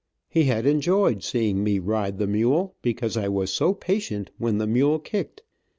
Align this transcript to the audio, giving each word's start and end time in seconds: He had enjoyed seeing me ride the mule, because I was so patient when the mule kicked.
He 0.27 0.45
had 0.45 0.65
enjoyed 0.65 1.21
seeing 1.23 1.63
me 1.63 1.77
ride 1.77 2.17
the 2.17 2.25
mule, 2.25 2.75
because 2.81 3.15
I 3.15 3.27
was 3.29 3.53
so 3.53 3.75
patient 3.75 4.31
when 4.39 4.57
the 4.57 4.65
mule 4.65 4.97
kicked. 4.97 5.43